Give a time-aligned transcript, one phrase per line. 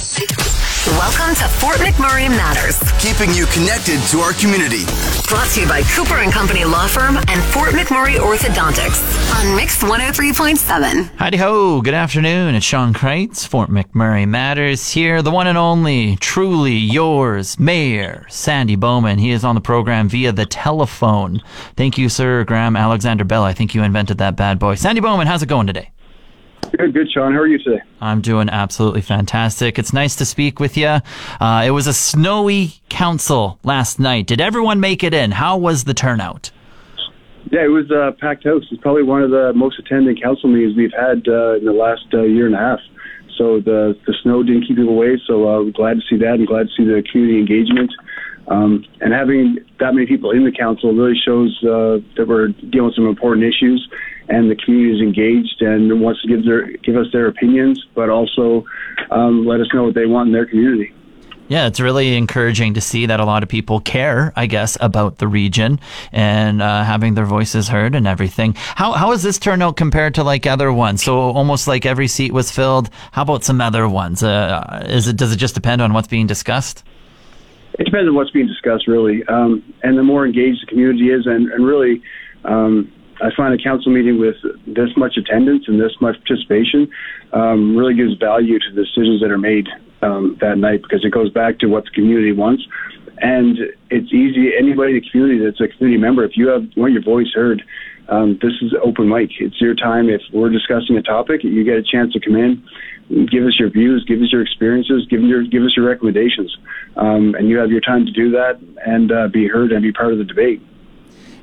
[0.00, 2.78] Welcome to Fort McMurray Matters.
[2.98, 4.84] Keeping you connected to our community.
[5.28, 9.04] Brought to you by Cooper and Company Law Firm and Fort McMurray Orthodontics
[9.38, 11.16] on Mix 103.7.
[11.16, 12.54] Heidi ho, good afternoon.
[12.54, 18.76] It's Sean Kreitz, Fort McMurray Matters here, the one and only, truly yours, Mayor Sandy
[18.76, 19.18] Bowman.
[19.18, 21.42] He is on the program via the telephone.
[21.76, 23.44] Thank you, sir, Graham Alexander Bell.
[23.44, 24.76] I think you invented that bad boy.
[24.76, 25.90] Sandy Bowman, how's it going today?
[26.76, 27.32] Good, good, Sean.
[27.32, 27.82] How are you today?
[28.00, 29.78] I'm doing absolutely fantastic.
[29.78, 30.98] It's nice to speak with you.
[31.40, 34.26] Uh, it was a snowy council last night.
[34.26, 35.32] Did everyone make it in?
[35.32, 36.50] How was the turnout?
[37.50, 38.62] Yeah, it was a packed house.
[38.70, 42.06] It's probably one of the most attending council meetings we've had uh, in the last
[42.14, 42.80] uh, year and a half.
[43.36, 45.20] So the the snow didn't keep people away.
[45.26, 47.90] So uh, we're glad to see that and glad to see the community engagement.
[48.48, 52.86] Um, and having that many people in the council really shows uh, that we're dealing
[52.86, 53.88] with some important issues
[54.30, 58.08] and the community is engaged and wants to give their give us their opinions, but
[58.08, 58.64] also
[59.10, 60.94] um, let us know what they want in their community.
[61.48, 65.18] Yeah, it's really encouraging to see that a lot of people care, I guess, about
[65.18, 65.80] the region
[66.12, 68.54] and uh, having their voices heard and everything.
[68.54, 71.02] How how is this turnout compared to like other ones?
[71.02, 72.88] So almost like every seat was filled.
[73.10, 74.22] How about some other ones?
[74.22, 76.84] Uh, is it does it just depend on what's being discussed?
[77.80, 79.24] It depends on what's being discussed, really.
[79.24, 82.00] Um, and the more engaged the community is, and, and really.
[82.44, 86.90] Um, I find a council meeting with this much attendance and this much participation
[87.32, 89.68] um, really gives value to the decisions that are made
[90.02, 92.64] um, that night because it goes back to what the community wants.
[93.18, 93.58] And
[93.90, 97.02] it's easy, anybody in the community that's a community member, if you have want your
[97.02, 97.62] voice heard,
[98.08, 99.30] um, this is open mic.
[99.38, 100.08] It's your time.
[100.08, 102.64] If we're discussing a topic, you get a chance to come in,
[103.26, 106.56] give us your views, give us your experiences, give, your, give us your recommendations.
[106.96, 109.92] Um, and you have your time to do that and uh, be heard and be
[109.92, 110.62] part of the debate.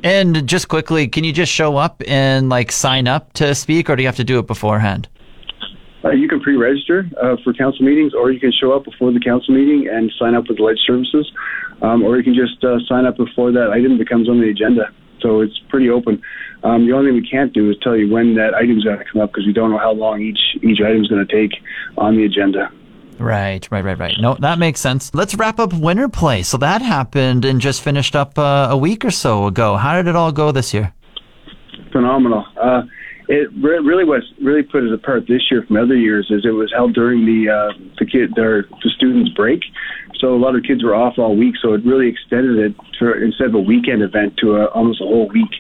[0.04, 3.96] And just quickly, can you just show up and like sign up to speak, or
[3.96, 5.08] do you have to do it beforehand?
[6.04, 9.20] Uh, you can pre-register uh, for council meetings, or you can show up before the
[9.20, 11.30] council meeting and sign up with the Ledge Services,
[11.82, 14.92] um, or you can just uh, sign up before that item becomes on the agenda.
[15.20, 16.22] So it's pretty open.
[16.64, 19.06] Um, the only thing we can't do is tell you when that item's going to
[19.12, 21.60] come up because we don't know how long each each item's going to take
[21.98, 22.72] on the agenda.
[23.20, 24.16] Right, right, right, right.
[24.20, 25.14] No, that makes sense.
[25.14, 26.44] Let's wrap up winter play.
[26.44, 29.76] So that happened and just finished up uh, a week or so ago.
[29.76, 30.94] How did it all go this year?
[31.92, 32.46] Phenomenal.
[32.62, 32.84] Uh,
[33.28, 36.52] it re- really was really put it apart this year from other years is it
[36.52, 39.60] was held during the uh, the kid their the students break,
[40.20, 41.56] so a lot of kids were off all week.
[41.62, 45.06] So it really extended it for instead of a weekend event to a, almost a
[45.06, 45.52] whole week.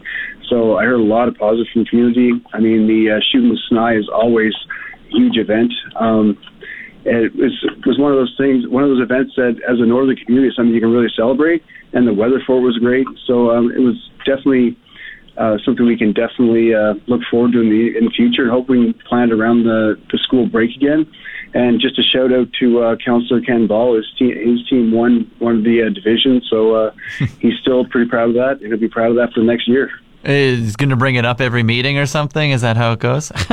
[0.50, 2.32] So I heard a lot of positive from the community.
[2.54, 4.54] I mean, the uh, shooting with Snye is always
[5.08, 5.74] a huge event.
[6.00, 6.38] Um,
[7.08, 7.54] it was
[7.86, 10.74] was one of those things, one of those events that, as a northern community, something
[10.74, 11.64] you can really celebrate.
[11.94, 13.96] And the weather for it was great, so um, it was
[14.26, 14.78] definitely
[15.38, 18.44] uh, something we can definitely uh, look forward to in the in the future.
[18.44, 21.10] And hope we can plan it around the the school break again.
[21.54, 23.96] And just a shout out to uh, Councillor Ken Ball.
[23.96, 26.92] His team, his team won one of the uh, divisions, so uh,
[27.40, 28.60] he's still pretty proud of that.
[28.60, 29.92] And he'll be proud of that for the next year.
[30.24, 32.52] Is going to bring it up every meeting or something?
[32.52, 33.32] Is that how it goes?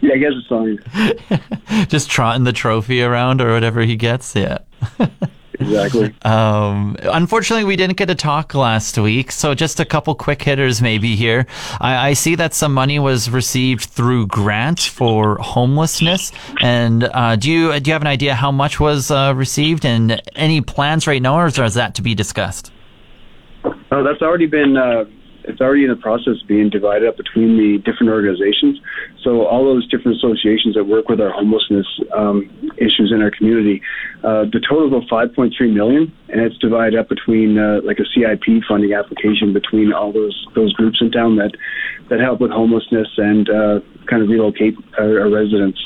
[0.00, 0.78] yeah, I guess it's fine.
[1.88, 4.34] Just trotting the trophy around or whatever he gets.
[4.34, 4.58] Yeah.
[5.54, 6.14] exactly.
[6.22, 10.80] Um, unfortunately, we didn't get to talk last week, so just a couple quick hitters
[10.80, 11.46] maybe here.
[11.80, 16.32] I, I see that some money was received through grant for homelessness,
[16.62, 20.22] and uh, do you do you have an idea how much was uh, received and
[20.36, 22.72] any plans right now, or is that to be discussed?
[23.90, 25.04] Oh, that's already been uh,
[25.48, 28.80] it's already in the process of being divided up between the different organizations.
[29.22, 33.82] So all those different associations that work with our homelessness um, issues in our community,
[34.22, 38.62] uh, the total of 5.3 million, and it's divided up between uh, like a CIP
[38.68, 41.52] funding application between all those those groups in town that
[42.10, 45.80] that help with homelessness and uh, kind of relocate our, our residents.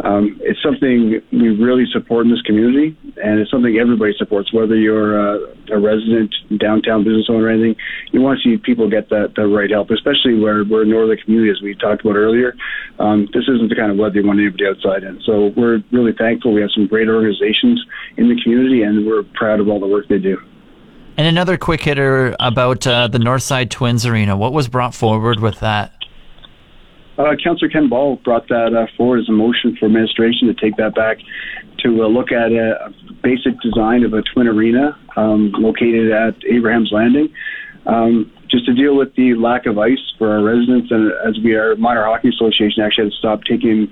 [0.00, 4.74] Um, it's something we really support in this community, and it's something everybody supports, whether
[4.74, 7.76] you're uh, a resident, downtown business owner, or anything.
[8.10, 11.16] You want to see people get that the right help, especially where we're in northern
[11.18, 12.54] community, as we talked about earlier.
[12.98, 15.20] Um, this isn't the kind of weather you want anybody outside in.
[15.24, 16.52] So we're really thankful.
[16.52, 17.84] We have some great organizations
[18.16, 20.42] in the community, and we're proud of all the work they do.
[21.16, 24.36] And another quick hitter about uh, the Northside Twins Arena.
[24.36, 25.93] What was brought forward with that?
[27.16, 30.76] Uh, Councillor Ken Ball brought that uh, forward as a motion for administration to take
[30.76, 31.18] that back
[31.78, 36.90] to uh, look at a, basic design of a twin arena um, located at Abraham's
[36.92, 37.32] Landing,
[37.86, 40.90] um, just to deal with the lack of ice for our residents.
[40.90, 43.88] And as we are, minor hockey association actually had to stop taking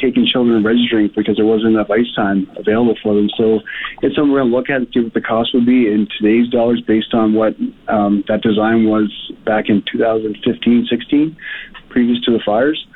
[0.00, 3.28] taking children and registering because there wasn't enough ice time available for them.
[3.36, 3.60] So
[4.02, 6.08] it's something we're going to look at and see what the cost would be in
[6.18, 7.54] today's dollars based on what
[7.88, 9.10] um, that design was
[9.44, 11.36] back in 2015, 16,
[11.88, 12.86] previous to the fires.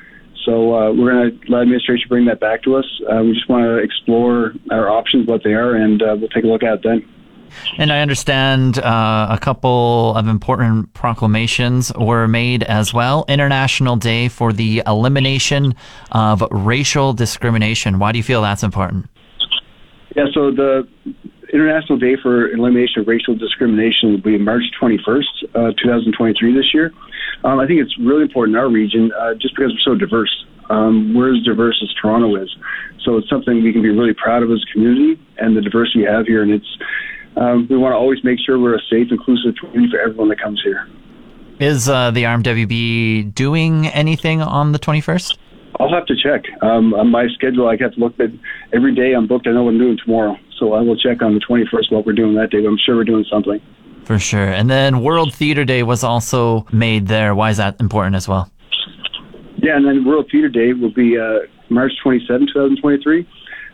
[0.45, 3.01] So uh, we're going to let administration bring that back to us.
[3.11, 6.45] Uh, we just want to explore our options, what they are, and uh, we'll take
[6.45, 7.09] a look at it then.
[7.79, 13.25] And I understand uh, a couple of important proclamations were made as well.
[13.29, 15.75] International Day for the Elimination
[16.11, 17.99] of Racial Discrimination.
[17.99, 19.09] Why do you feel that's important?
[20.15, 20.87] Yeah, so the
[21.53, 25.23] International Day for Elimination of Racial Discrimination will be March 21st,
[25.55, 26.93] uh, 2023 this year.
[27.45, 30.45] Um, I think it's really important in our region uh, just because we're so diverse.
[30.71, 32.55] Um, we're as diverse as Toronto is.
[33.05, 36.01] So it's something we can be really proud of as a community and the diversity
[36.01, 36.43] we have here.
[36.43, 36.79] And it's
[37.37, 40.41] um, we want to always make sure we're a safe, inclusive community for everyone that
[40.41, 40.89] comes here.
[41.61, 45.39] Is uh, the RMWB doing anything on the 21st?
[45.81, 46.45] I'll have to check.
[46.63, 48.31] Um, on my schedule, I have to look at
[48.73, 49.47] every day I'm booked.
[49.47, 50.37] I know what I'm doing tomorrow.
[50.59, 52.97] So I will check on the 21st what we're doing that day, but I'm sure
[52.97, 53.61] we're doing something.
[54.05, 54.47] For sure.
[54.47, 57.35] And then World Theater Day was also made there.
[57.35, 58.51] Why is that important as well?
[59.57, 63.29] Yeah, and then World Theater Day will be uh, March 27, 2023.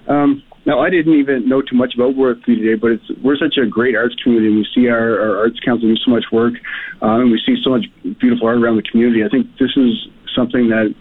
[0.07, 3.41] Um, now, I didn't even know too much about World Theater Day, but it's we're
[3.41, 6.25] such a great arts community, and we see our, our arts council do so much
[6.31, 6.53] work,
[7.01, 7.87] um, and we see so much
[8.21, 9.25] beautiful art around the community.
[9.25, 10.93] I think this is something that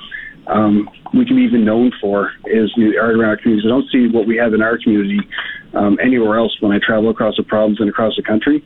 [0.47, 3.67] um, we can be even known for is the art around our communities.
[3.67, 5.19] I don't see what we have in our community
[5.73, 8.63] um, anywhere else when I travel across the province and across the country.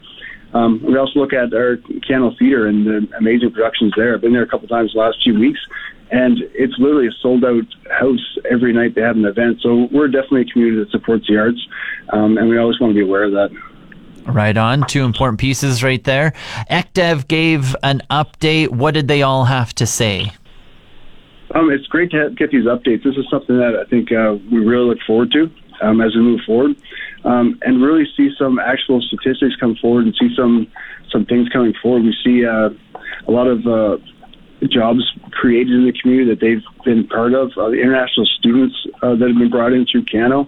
[0.54, 4.14] Um, we also look at our Keyano Theater and the amazing productions there.
[4.14, 5.60] I've been there a couple times the last few weeks,
[6.12, 9.60] and it's literally a sold out house every night they have an event.
[9.62, 11.60] So we're definitely a community that supports the arts,
[12.10, 13.50] um, and we always want to be aware of that.
[14.26, 14.86] Right on.
[14.86, 16.34] Two important pieces right there.
[16.70, 18.70] ECDEV gave an update.
[18.70, 20.32] What did they all have to say?
[21.56, 23.04] Um, it's great to get these updates.
[23.04, 25.50] This is something that I think uh, we really look forward to
[25.82, 26.76] um, as we move forward,
[27.26, 30.68] um, and really see some actual statistics come forward and see some
[31.12, 32.04] some things coming forward.
[32.04, 32.70] We see uh,
[33.28, 33.98] a lot of uh,
[34.68, 39.16] jobs created in the community that they've been part of, uh, the international students uh,
[39.16, 40.48] that have been brought in through Keyano.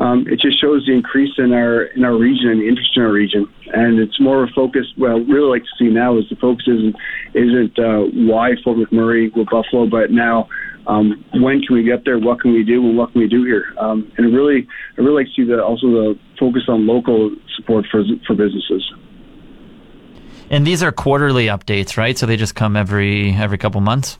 [0.00, 3.02] Um, it just shows the increase in our in our region and the interest in
[3.02, 4.86] our region, and it's more of a focus.
[4.98, 6.96] Well, really like to see now is the focus isn't
[7.34, 10.48] isn't uh, why Fort McMurray Wood Buffalo, but now
[10.86, 12.18] um, when can we get there?
[12.18, 12.82] What can we do?
[12.82, 13.64] And what can we do here?
[13.78, 14.66] Um, and really,
[14.98, 18.82] I really like to see the also the focus on local support for for businesses.
[20.52, 22.16] And these are quarterly updates, right?
[22.16, 24.18] So they just come every every couple months.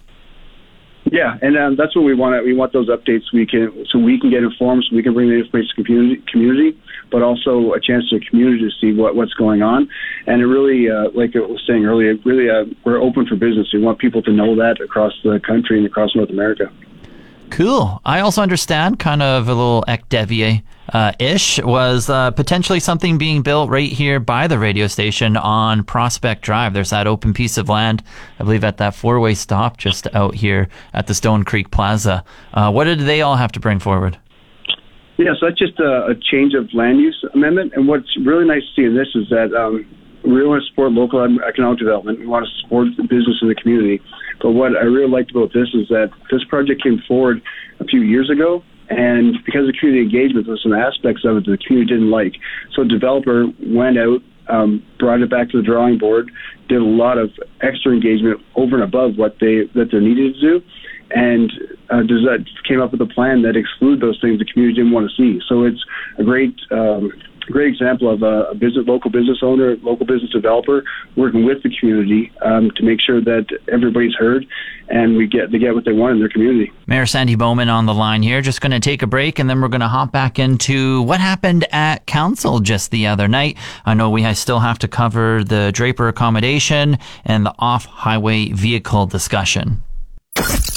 [1.04, 2.42] Yeah, and um, that's what we want.
[2.44, 5.28] We want those updates we can so we can get informed, so we can bring
[5.28, 6.80] the information to community, community,
[7.10, 9.88] but also a chance to the community to see what, what's going on.
[10.26, 13.68] And it really, uh, like I was saying earlier, really uh, we're open for business.
[13.74, 16.72] We want people to know that across the country and across North America.
[17.52, 18.00] Cool.
[18.02, 23.42] I also understand kind of a little ECDEV uh, ish was uh, potentially something being
[23.42, 26.72] built right here by the radio station on Prospect Drive.
[26.72, 28.02] There's that open piece of land,
[28.38, 32.24] I believe, at that four way stop just out here at the Stone Creek Plaza.
[32.54, 34.16] Uh, what did they all have to bring forward?
[35.18, 37.74] Yeah, so that's just a, a change of land use amendment.
[37.76, 39.84] And what's really nice to see in this is that um,
[40.24, 42.20] really want to support local economic development.
[42.20, 44.00] We want to support the business in the community.
[44.40, 47.42] But what I really liked about this is that this project came forward
[47.80, 51.46] a few years ago, and because of community engagement, there were some aspects of it
[51.46, 52.34] that the community didn't like.
[52.74, 56.30] So a developer went out, um, brought it back to the drawing board,
[56.68, 60.40] did a lot of extra engagement over and above what they that they needed to
[60.40, 60.62] do,
[61.14, 61.52] and
[61.90, 62.02] uh,
[62.66, 65.40] came up with a plan that excluded those things the community didn't want to see.
[65.48, 65.82] So it's
[66.18, 66.54] a great.
[66.70, 67.12] Um,
[67.50, 70.84] great example of a, a business, local business owner, local business developer
[71.16, 74.46] working with the community um, to make sure that everybody's heard
[74.88, 76.72] and we get they get what they want in their community.
[76.86, 78.42] Mayor Sandy Bowman on the line here.
[78.42, 81.20] Just going to take a break and then we're going to hop back into what
[81.20, 83.56] happened at council just the other night.
[83.84, 89.82] I know we still have to cover the Draper accommodation and the off-highway vehicle discussion.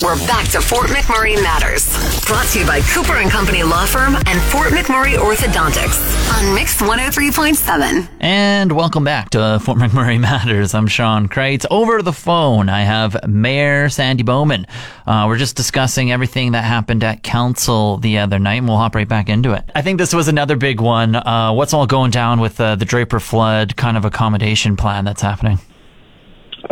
[0.04, 1.88] We're back to Fort McMurray Matters.
[2.28, 6.80] Brought to you by Cooper and Company Law Firm and Fort McMurray Orthodontics on Mix
[6.82, 8.08] 103.7.
[8.20, 10.76] And welcome back to Fort McMurray Matters.
[10.76, 11.66] I'm Sean Kreitz.
[11.72, 14.68] Over the phone, I have Mayor Sandy Bowman.
[15.08, 18.94] Uh, we're just discussing everything that happened at council the other night, and we'll hop
[18.94, 19.64] right back into it.
[19.74, 21.16] I think this was another big one.
[21.16, 25.22] Uh, what's all going down with uh, the Draper flood kind of accommodation plan that's
[25.24, 25.58] happening?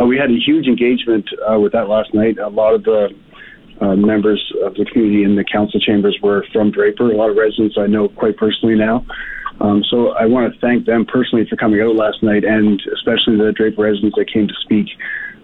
[0.00, 2.38] Uh, we had a huge engagement uh, with that last night.
[2.38, 3.08] A lot of the
[3.80, 7.10] uh, members of the community in the council chambers were from Draper.
[7.10, 9.04] A lot of residents I know quite personally now.
[9.60, 13.36] Um, so I want to thank them personally for coming out last night, and especially
[13.38, 14.86] the Draper residents that came to speak.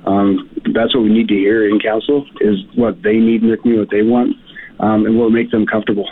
[0.06, 3.56] Um, that's what we need to hear in council is what they need in the
[3.56, 4.36] community, what they want,
[4.80, 6.08] um, and will make them comfortable.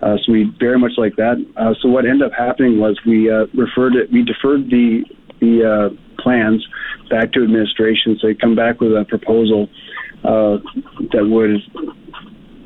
[0.00, 1.36] Uh, so we very much like that.
[1.56, 5.04] Uh, so what ended up happening was we uh, referred it, we deferred the
[5.40, 6.66] the uh, plans
[7.10, 8.18] back to administration.
[8.20, 9.68] So they come back with a proposal
[10.24, 10.58] uh,
[11.12, 11.60] that would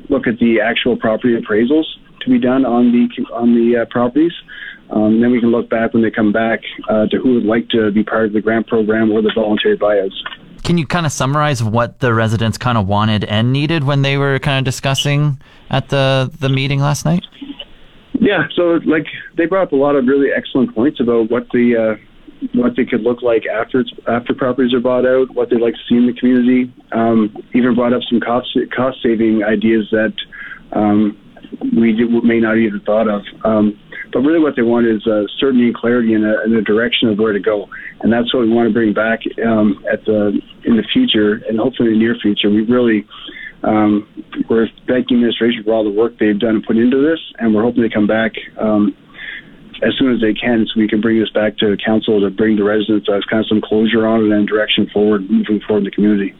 [0.09, 1.85] look at the actual property appraisals
[2.21, 4.33] to be done on the on the uh, properties.
[4.89, 7.67] Um, then we can look back when they come back uh, to who would like
[7.69, 10.15] to be part of the grant program or the voluntary buyouts.
[10.63, 14.17] Can you kind of summarize what the residents kind of wanted and needed when they
[14.17, 17.25] were kind of discussing at the the meeting last night?
[18.19, 21.75] Yeah, so like they brought up a lot of really excellent points about what the
[21.75, 22.16] uh,
[22.53, 25.79] what they could look like after after properties are bought out, what they'd like to
[25.89, 26.71] see in the community.
[26.91, 30.13] Um, even brought up some cost cost saving ideas that
[30.73, 31.17] um,
[31.75, 33.23] we may not even thought of.
[33.43, 33.79] Um,
[34.13, 37.09] but really, what they want is uh, certainty and clarity in a, in a direction
[37.09, 37.69] of where to go,
[38.01, 41.59] and that's what we want to bring back um, at the in the future, and
[41.59, 42.49] hopefully in the near future.
[42.49, 43.05] We really
[43.63, 44.07] um,
[44.49, 47.63] we're thanking administration for all the work they've done and put into this, and we're
[47.63, 48.95] hoping to come back um,
[49.83, 52.55] as soon as they can, so we can bring this back to council to bring
[52.55, 55.83] the residents uh, kind of some closure on it and direction forward, moving forward in
[55.85, 56.33] the community.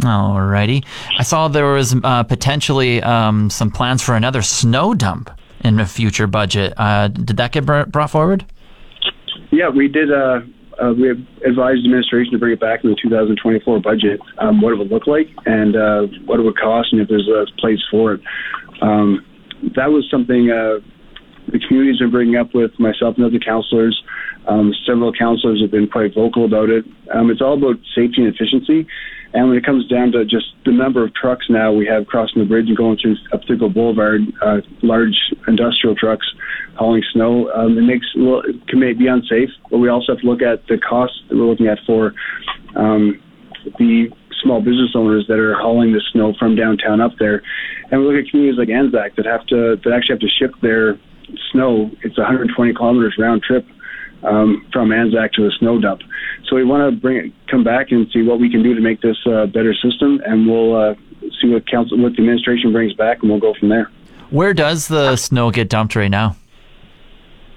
[0.00, 0.84] Alrighty.
[1.18, 5.86] I saw there was uh, potentially um, some plans for another snow dump in a
[5.86, 6.74] future budget.
[6.76, 8.44] Uh, did that get brought forward?
[9.50, 10.12] Yeah, we did.
[10.12, 10.40] Uh,
[10.82, 14.76] uh, we advised administration to bring it back in the 2024 budget, um, what it
[14.76, 18.12] would look like and uh, what it would cost, and if there's a place for
[18.12, 18.20] it.
[18.82, 19.24] Um,
[19.74, 20.80] that was something uh,
[21.52, 24.02] the community's been bringing up with myself and other councillors.
[24.46, 26.84] Um, several councillors have been quite vocal about it.
[27.12, 28.86] Um, it's all about safety and efficiency.
[29.32, 32.40] And when it comes down to just the number of trucks now we have crossing
[32.40, 36.26] the bridge and going through up Thickwood Boulevard, uh, large industrial trucks
[36.76, 39.50] hauling snow, um, it makes well, it can be unsafe.
[39.70, 42.14] But we also have to look at the costs that we're looking at for
[42.76, 43.20] um,
[43.78, 44.08] the
[44.42, 47.42] small business owners that are hauling the snow from downtown up there.
[47.90, 50.52] And we look at communities like Anzac that have to that actually have to ship
[50.62, 50.98] their
[51.52, 51.90] snow.
[52.02, 53.66] It's 120 kilometers round trip
[54.22, 56.02] um, from Anzac to the snow dump.
[56.48, 58.80] So we want to bring it, come back and see what we can do to
[58.80, 60.94] make this a better system, and we'll uh,
[61.40, 63.90] see what council, what the administration brings back, and we'll go from there.
[64.30, 66.36] Where does the snow get dumped right now?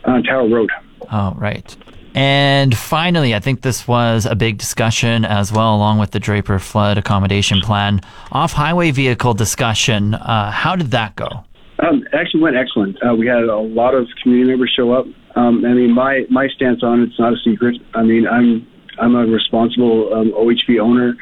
[0.05, 0.71] On Tower Road.
[1.11, 1.75] Oh, right.
[2.15, 6.59] And finally, I think this was a big discussion as well, along with the Draper
[6.59, 8.01] Flood Accommodation Plan.
[8.31, 10.15] Off highway vehicle discussion.
[10.15, 11.45] Uh, how did that go?
[11.81, 12.97] Um, actually went excellent.
[13.03, 15.05] Uh, we had a lot of community members show up.
[15.35, 17.75] Um, I mean, my my stance on it's not a secret.
[17.93, 18.67] I mean, I'm
[18.99, 21.15] I'm a responsible um, OHV owner.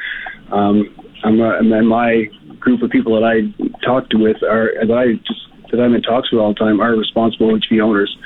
[0.50, 2.24] Um, I'm a, and my
[2.58, 3.46] group of people that I
[3.84, 6.96] talked with are that I just that I'm in talks with all the time are
[6.96, 8.16] responsible OHV owners.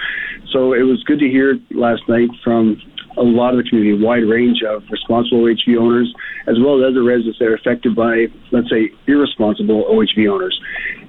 [0.52, 2.80] So it was good to hear last night from
[3.16, 6.12] a lot of the community, a wide range of responsible OHV owners,
[6.46, 10.58] as well as other residents that are affected by, let's say, irresponsible OHV owners.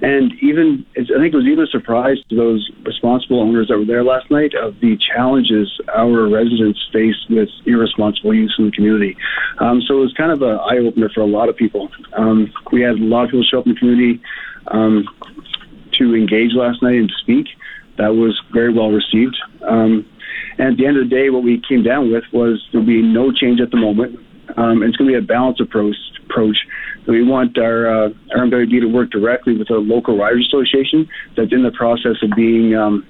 [0.02, 3.84] And even, I think it was even a surprise to those responsible owners that were
[3.84, 9.16] there last night of the challenges our residents face with irresponsible use in the community.
[9.58, 11.90] Um, so it was kind of an eye opener for a lot of people.
[12.12, 14.20] Um, we had a lot of people show up in the community
[14.68, 15.06] um,
[15.92, 17.46] to engage last night and to speak.
[17.96, 19.36] That was very well received.
[19.62, 20.04] Um,
[20.58, 23.02] and at the end of the day, what we came down with was there'll be
[23.02, 24.18] no change at the moment.
[24.56, 25.96] Um, it's going to be a balanced approach.
[26.24, 26.56] approach.
[27.06, 31.62] We want our uh, our to work directly with a local riders association that's in
[31.62, 33.06] the process of being um,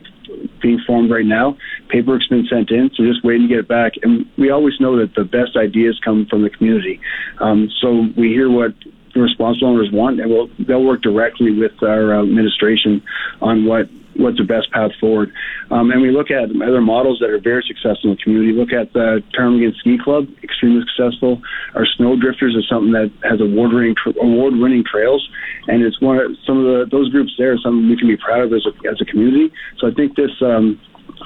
[0.62, 1.56] being formed right now.
[1.88, 3.92] Paperwork's been sent in, so just waiting to get it back.
[4.02, 7.00] And we always know that the best ideas come from the community.
[7.40, 8.90] Um, so we hear what the
[9.23, 13.02] responsible owners want, and we'll, they'll work directly with our uh, administration
[13.40, 15.33] on what what's the best path forward.
[15.71, 18.52] Um, and we look at other models that are very successful in the community.
[18.52, 21.42] Look at the Ptarmigan Ski Club, extremely successful.
[21.75, 25.28] Our Snow Drifters is something that has award-winning award-winning trails,
[25.66, 28.42] and it's one of some of the those groups there something we can be proud
[28.42, 29.52] of as a, as a community.
[29.78, 30.80] So I think this um,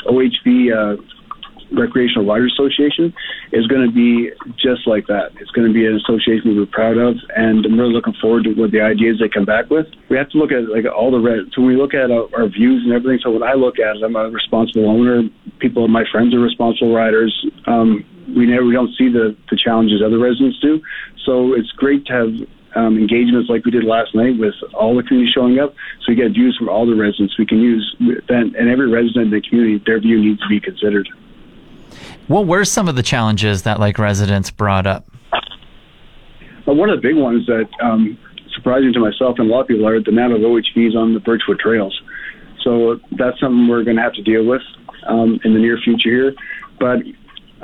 [0.07, 0.73] OHV.
[0.73, 1.03] Uh,
[1.73, 3.13] Recreational Riders Association
[3.53, 5.33] is going to be just like that.
[5.41, 8.55] It's going to be an association we're proud of, and I'm really looking forward to
[8.55, 9.87] what the ideas they come back with.
[10.09, 11.53] We have to look at like all the red.
[11.55, 13.21] So we look at our, our views and everything.
[13.23, 15.23] So when I look at it, I'm a responsible owner.
[15.59, 17.33] People, my friends are responsible riders.
[17.67, 18.05] Um,
[18.37, 20.81] we never we don't see the the challenges other residents do.
[21.25, 25.03] So it's great to have um, engagements like we did last night with all the
[25.03, 25.75] community showing up.
[26.01, 27.39] So we get views from all the residents.
[27.39, 27.97] We can use
[28.29, 31.09] and, and every resident in the community, their view needs to be considered.
[32.29, 35.11] What were some of the challenges that like residents brought up?
[36.67, 38.19] Well, one of the big ones that um,
[38.55, 41.21] surprising to myself and a lot of people are the amount of OHVs on the
[41.21, 41.99] Birchwood trails.
[42.63, 44.61] So that's something we're going to have to deal with
[45.07, 46.35] um, in the near future here.
[46.79, 46.99] But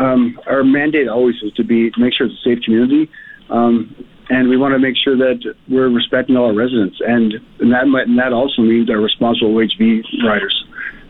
[0.03, 3.11] um, our mandate always is to be make sure it's a safe community,
[3.51, 3.95] um,
[4.31, 7.87] and we want to make sure that we're respecting all our residents, and, and that
[7.87, 10.65] might, and that also means our responsible OHV riders.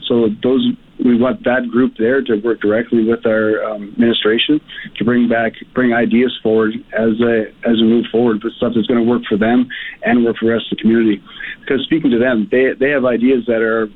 [0.08, 0.73] So those
[1.04, 4.61] we want that group there to work directly with our um, administration
[4.96, 8.87] to bring back bring ideas forward as a, as we move forward with stuff that's
[8.87, 9.68] going to work for them
[10.02, 11.23] and work for the rest of the community.
[11.61, 13.88] Because speaking to them, they they have ideas that are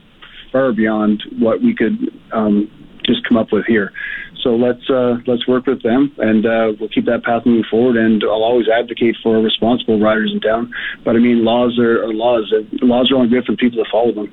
[0.53, 1.97] far beyond what we could
[2.33, 2.71] um,
[3.05, 3.91] just come up with here.
[4.43, 7.97] So let's uh, let's work with them, and uh, we'll keep that path moving forward.
[7.97, 10.73] And I'll always advocate for responsible riders in town.
[11.05, 12.53] But I mean, laws are, are laws.
[12.81, 14.33] Laws are only good for people to follow them.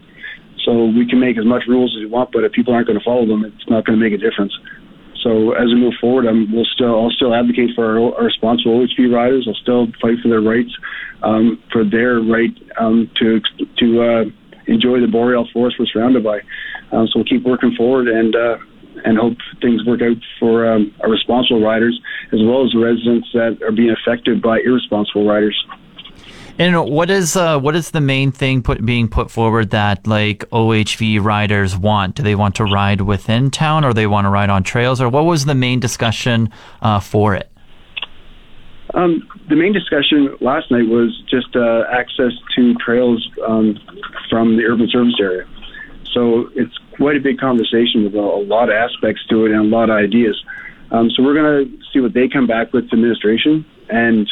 [0.65, 2.99] So we can make as much rules as we want, but if people aren't going
[2.99, 4.51] to follow them, it's not going to make a difference.
[5.21, 8.85] So as we move forward, I'm, we'll still I'll still advocate for our, our responsible
[8.85, 9.45] OHV riders.
[9.47, 10.69] I'll still fight for their rights,
[11.23, 13.41] um, for their right um, to
[13.77, 14.23] to uh,
[14.67, 16.41] enjoy the boreal forest we're surrounded by.
[16.91, 18.57] Um, so we'll keep working forward and uh,
[19.03, 21.99] and hope things work out for um, our responsible riders
[22.31, 25.57] as well as the residents that are being affected by irresponsible riders.
[26.57, 30.39] And what is uh, what is the main thing put, being put forward that like
[30.51, 32.15] OHV riders want?
[32.15, 35.09] Do they want to ride within town, or they want to ride on trails, or
[35.09, 36.49] what was the main discussion
[36.81, 37.51] uh, for it?
[38.93, 43.77] Um, the main discussion last night was just uh, access to trails um,
[44.29, 45.45] from the urban service area.
[46.13, 49.59] So it's quite a big conversation with a, a lot of aspects to it and
[49.59, 50.41] a lot of ideas.
[50.91, 54.29] Um, so we're going to see what they come back with to administration and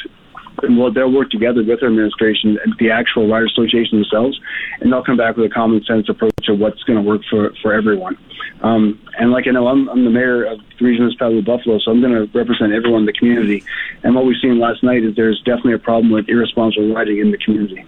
[0.61, 4.39] and well, they'll work together with our administration and the actual rider association themselves,
[4.79, 7.51] and they'll come back with a common sense approach of what's going to work for
[7.61, 8.17] for everyone.
[8.61, 11.91] Um, and like I know, I'm, I'm the mayor of the region of Buffalo, so
[11.91, 13.63] I'm going to represent everyone in the community.
[14.03, 17.31] And what we've seen last night is there's definitely a problem with irresponsible riding in
[17.31, 17.85] the community.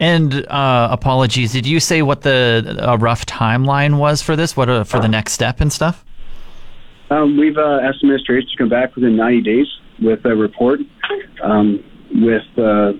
[0.00, 4.56] And uh, apologies, did you say what the a rough timeline was for this?
[4.56, 6.04] What uh, for the next step and stuff?
[7.10, 9.66] Um, we've uh, asked the administration to come back within 90 days
[10.00, 10.80] with a report,
[11.42, 12.92] um, with uh,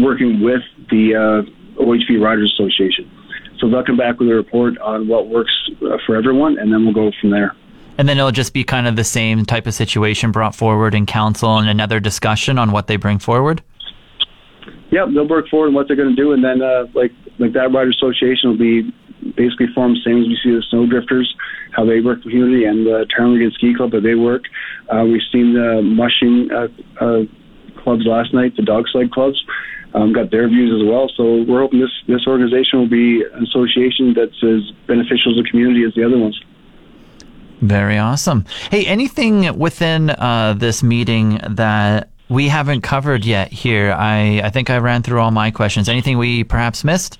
[0.00, 3.10] working with the uh, OHV Riders Association.
[3.58, 5.52] So they'll come back with a report on what works
[5.82, 7.54] uh, for everyone, and then we'll go from there.
[7.96, 11.06] And then it'll just be kind of the same type of situation brought forward in
[11.06, 13.62] council and another discussion on what they bring forward.
[14.90, 17.52] Yep, they'll work forward on what they're going to do, and then uh, like like
[17.52, 18.92] that rider association will be
[19.36, 21.26] basically formed same as we see the snowdrifters,
[21.72, 24.44] how they work the community, and the Ptarmigan Ski Club, how they work.
[24.88, 26.68] Uh, we've seen the mushing uh,
[27.00, 27.22] uh,
[27.82, 29.42] clubs last night, the dog sled clubs.
[29.94, 31.08] Um, got their views as well.
[31.16, 35.48] So we're hoping this this organization will be an association that's as beneficial to the
[35.48, 36.40] community as the other ones.
[37.60, 38.44] Very awesome.
[38.70, 43.92] Hey, anything within uh, this meeting that we haven't covered yet here?
[43.92, 45.88] I, I think I ran through all my questions.
[45.88, 47.18] Anything we perhaps missed?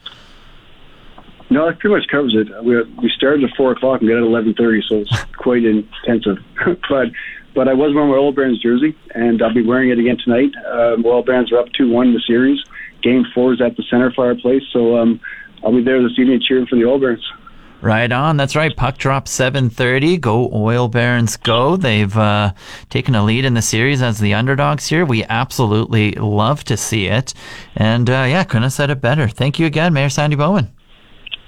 [1.50, 2.64] No, that pretty much covers it.
[2.64, 6.38] We we started at four o'clock and got at eleven thirty, so it's quite intensive.
[6.88, 7.08] but
[7.54, 10.52] but I was wearing my Oil Barons jersey, and I'll be wearing it again tonight.
[10.66, 12.60] Uh, Oil Barons are up two one in the series.
[13.02, 15.20] Game four is at the Centerfire Place, so um,
[15.62, 17.24] I'll be there this evening cheering for the Oil Barons.
[17.84, 18.38] Right on.
[18.38, 18.74] That's right.
[18.74, 20.18] Puck drop 7:30.
[20.18, 21.76] Go Oil Barons go.
[21.76, 22.54] They've uh,
[22.88, 25.04] taken a lead in the series as the underdogs here.
[25.04, 27.34] We absolutely love to see it.
[27.76, 29.28] And uh, yeah, couldn't have said it better.
[29.28, 30.72] Thank you again, Mayor Sandy Bowman.